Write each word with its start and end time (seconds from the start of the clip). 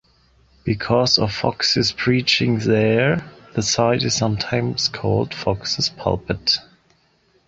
Because 0.63 1.19
of 1.19 1.31
Fox's 1.31 1.91
preaching 1.91 2.57
there, 2.57 3.23
the 3.53 3.61
site 3.61 4.01
is 4.01 4.15
sometimes 4.15 4.87
called 4.87 5.31
Fox's 5.31 5.89
Pulpit. 5.89 6.57